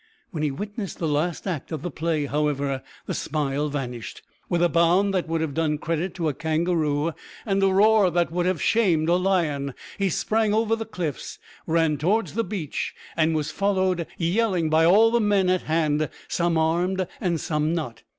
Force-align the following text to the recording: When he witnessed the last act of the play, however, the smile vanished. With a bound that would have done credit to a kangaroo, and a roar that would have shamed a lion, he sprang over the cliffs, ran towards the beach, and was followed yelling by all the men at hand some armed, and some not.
When 0.31 0.41
he 0.41 0.49
witnessed 0.49 0.97
the 0.97 1.07
last 1.07 1.45
act 1.45 1.71
of 1.71 1.83
the 1.83 1.91
play, 1.91 2.25
however, 2.25 2.81
the 3.05 3.13
smile 3.13 3.69
vanished. 3.69 4.23
With 4.49 4.63
a 4.63 4.67
bound 4.67 5.13
that 5.13 5.27
would 5.27 5.41
have 5.41 5.53
done 5.53 5.77
credit 5.77 6.15
to 6.15 6.27
a 6.27 6.33
kangaroo, 6.33 7.13
and 7.45 7.61
a 7.61 7.67
roar 7.67 8.09
that 8.09 8.31
would 8.31 8.47
have 8.47 8.59
shamed 8.63 9.09
a 9.09 9.15
lion, 9.15 9.75
he 9.99 10.09
sprang 10.09 10.55
over 10.55 10.75
the 10.75 10.87
cliffs, 10.87 11.37
ran 11.67 11.99
towards 11.99 12.33
the 12.33 12.43
beach, 12.43 12.95
and 13.15 13.35
was 13.35 13.51
followed 13.51 14.07
yelling 14.17 14.71
by 14.71 14.85
all 14.85 15.11
the 15.11 15.21
men 15.21 15.49
at 15.49 15.61
hand 15.69 16.09
some 16.27 16.57
armed, 16.57 17.05
and 17.19 17.39
some 17.39 17.71
not. 17.71 18.01